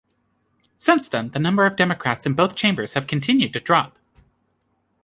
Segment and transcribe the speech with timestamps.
[0.79, 3.99] Since then, the number of Democrats in both chambers have continued to drop.